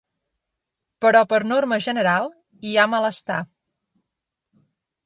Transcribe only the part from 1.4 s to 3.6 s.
norma general hi ha malestar.